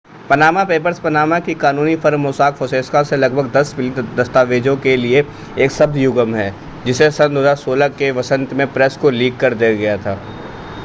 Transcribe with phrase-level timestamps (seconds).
[0.29, 5.23] Panama papers Panama की कानूनी firm Mossack Fonseca से लगभग दस मिलियन दस्तावेजों के लिए
[5.57, 6.49] एक शब्द युग्म है
[6.85, 10.17] जिसे सन 2016 के वसंत में प्रेस को लीक कर दिया गया था